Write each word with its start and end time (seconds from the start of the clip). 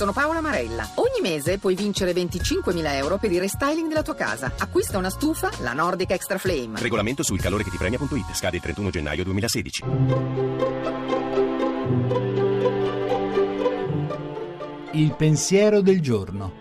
sono 0.00 0.12
Paola 0.12 0.40
Marella. 0.40 0.88
Ogni 0.94 1.20
mese 1.20 1.58
puoi 1.58 1.74
vincere 1.74 2.12
25.000 2.12 2.94
euro 2.94 3.18
per 3.18 3.30
il 3.32 3.38
restyling 3.38 3.86
della 3.86 4.00
tua 4.00 4.14
casa. 4.14 4.50
Acquista 4.56 4.96
una 4.96 5.10
stufa, 5.10 5.50
la 5.58 5.74
Nordic 5.74 6.12
Extra 6.12 6.38
Flame. 6.38 6.80
Regolamento 6.80 7.22
sul 7.22 7.38
calore 7.38 7.64
che 7.64 7.70
ti 7.70 7.76
premia.it. 7.76 8.32
Scade 8.32 8.56
il 8.56 8.62
31 8.62 8.88
gennaio 8.88 9.24
2016. 9.24 9.84
Il 14.92 15.14
pensiero 15.18 15.82
del 15.82 16.00
giorno. 16.00 16.52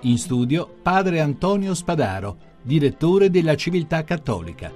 In 0.00 0.16
studio 0.16 0.74
padre 0.80 1.20
Antonio 1.20 1.74
Spadaro, 1.74 2.38
direttore 2.62 3.28
della 3.28 3.56
Civiltà 3.56 4.02
Cattolica. 4.04 4.72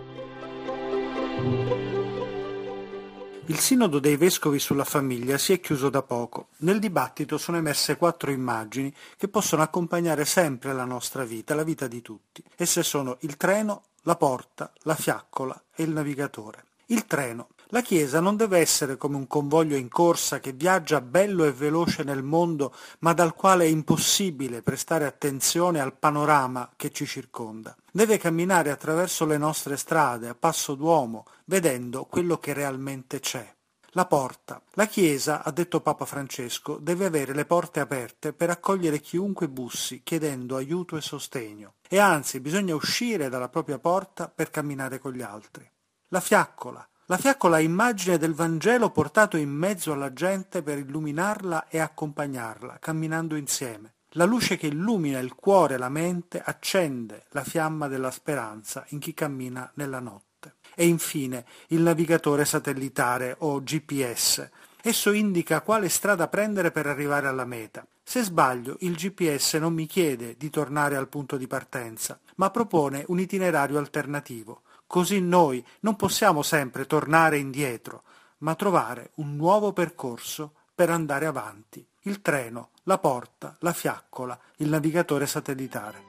Il 3.48 3.60
sinodo 3.60 4.00
dei 4.00 4.16
vescovi 4.16 4.58
sulla 4.58 4.82
famiglia 4.82 5.38
si 5.38 5.52
è 5.52 5.60
chiuso 5.60 5.88
da 5.88 6.02
poco. 6.02 6.48
Nel 6.58 6.80
dibattito 6.80 7.38
sono 7.38 7.58
emerse 7.58 7.96
quattro 7.96 8.32
immagini 8.32 8.92
che 9.16 9.28
possono 9.28 9.62
accompagnare 9.62 10.24
sempre 10.24 10.72
la 10.72 10.84
nostra 10.84 11.24
vita, 11.24 11.54
la 11.54 11.62
vita 11.62 11.86
di 11.86 12.02
tutti. 12.02 12.42
Esse 12.56 12.82
sono 12.82 13.18
il 13.20 13.36
treno, 13.36 13.84
la 14.02 14.16
porta, 14.16 14.72
la 14.82 14.96
fiaccola 14.96 15.62
e 15.76 15.84
il 15.84 15.90
navigatore. 15.90 16.64
Il 16.86 17.06
treno. 17.06 17.50
La 17.70 17.82
Chiesa 17.82 18.20
non 18.20 18.36
deve 18.36 18.58
essere 18.58 18.96
come 18.96 19.16
un 19.16 19.26
convoglio 19.26 19.74
in 19.74 19.88
corsa 19.88 20.38
che 20.38 20.52
viaggia 20.52 21.00
bello 21.00 21.44
e 21.44 21.50
veloce 21.50 22.04
nel 22.04 22.22
mondo, 22.22 22.72
ma 23.00 23.12
dal 23.12 23.34
quale 23.34 23.64
è 23.64 23.68
impossibile 23.68 24.62
prestare 24.62 25.04
attenzione 25.04 25.80
al 25.80 25.96
panorama 25.96 26.70
che 26.76 26.92
ci 26.92 27.06
circonda. 27.06 27.74
Deve 27.90 28.18
camminare 28.18 28.70
attraverso 28.70 29.26
le 29.26 29.36
nostre 29.36 29.76
strade 29.76 30.28
a 30.28 30.36
passo 30.36 30.76
d'uomo, 30.76 31.24
vedendo 31.46 32.04
quello 32.04 32.38
che 32.38 32.52
realmente 32.52 33.18
c'è. 33.18 33.52
La 33.96 34.06
porta. 34.06 34.62
La 34.74 34.86
Chiesa, 34.86 35.42
ha 35.42 35.50
detto 35.50 35.80
Papa 35.80 36.04
Francesco, 36.04 36.76
deve 36.76 37.06
avere 37.06 37.34
le 37.34 37.46
porte 37.46 37.80
aperte 37.80 38.32
per 38.32 38.50
accogliere 38.50 39.00
chiunque 39.00 39.48
bussi, 39.48 40.02
chiedendo 40.04 40.54
aiuto 40.54 40.96
e 40.96 41.00
sostegno. 41.00 41.74
E 41.88 41.98
anzi, 41.98 42.38
bisogna 42.38 42.76
uscire 42.76 43.28
dalla 43.28 43.48
propria 43.48 43.80
porta 43.80 44.28
per 44.28 44.50
camminare 44.50 45.00
con 45.00 45.12
gli 45.12 45.22
altri. 45.22 45.68
La 46.08 46.20
fiaccola. 46.20 46.86
La 47.08 47.18
fiaccola 47.18 47.58
è 47.58 47.62
immagine 47.62 48.18
del 48.18 48.34
Vangelo 48.34 48.90
portato 48.90 49.36
in 49.36 49.50
mezzo 49.50 49.92
alla 49.92 50.12
gente 50.12 50.60
per 50.64 50.78
illuminarla 50.78 51.68
e 51.68 51.78
accompagnarla, 51.78 52.78
camminando 52.80 53.36
insieme. 53.36 53.92
La 54.14 54.24
luce 54.24 54.56
che 54.56 54.66
illumina 54.66 55.20
il 55.20 55.36
cuore 55.36 55.74
e 55.74 55.78
la 55.78 55.88
mente 55.88 56.42
accende 56.44 57.26
la 57.28 57.44
fiamma 57.44 57.86
della 57.86 58.10
speranza 58.10 58.84
in 58.88 58.98
chi 58.98 59.14
cammina 59.14 59.70
nella 59.74 60.00
notte. 60.00 60.54
E 60.74 60.88
infine 60.88 61.44
il 61.68 61.82
navigatore 61.82 62.44
satellitare 62.44 63.36
o 63.38 63.62
GPS. 63.62 64.48
Esso 64.82 65.12
indica 65.12 65.60
quale 65.60 65.88
strada 65.88 66.26
prendere 66.26 66.72
per 66.72 66.88
arrivare 66.88 67.28
alla 67.28 67.44
meta. 67.44 67.86
Se 68.02 68.24
sbaglio, 68.24 68.78
il 68.80 68.96
GPS 68.96 69.54
non 69.54 69.74
mi 69.74 69.86
chiede 69.86 70.34
di 70.36 70.50
tornare 70.50 70.96
al 70.96 71.08
punto 71.08 71.36
di 71.36 71.46
partenza, 71.46 72.18
ma 72.36 72.50
propone 72.50 73.04
un 73.06 73.20
itinerario 73.20 73.78
alternativo. 73.78 74.62
Così 74.86 75.20
noi 75.20 75.64
non 75.80 75.96
possiamo 75.96 76.42
sempre 76.42 76.86
tornare 76.86 77.38
indietro, 77.38 78.04
ma 78.38 78.54
trovare 78.54 79.10
un 79.16 79.36
nuovo 79.36 79.72
percorso 79.72 80.52
per 80.74 80.88
andare 80.90 81.26
avanti. 81.26 81.86
Il 82.02 82.22
treno, 82.22 82.70
la 82.84 82.98
porta, 82.98 83.56
la 83.60 83.72
fiaccola, 83.72 84.38
il 84.58 84.68
navigatore 84.68 85.26
satellitare. 85.26 86.04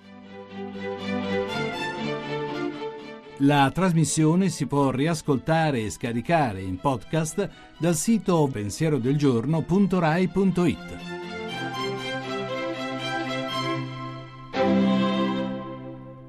La 3.42 3.70
trasmissione 3.72 4.50
si 4.50 4.66
può 4.66 4.90
riascoltare 4.90 5.82
e 5.82 5.92
scaricare 5.92 6.62
in 6.62 6.80
podcast 6.80 7.48
dal 7.78 7.96
sito 7.96 8.50
pensierodelgiorno.rai.it. 8.52 11.17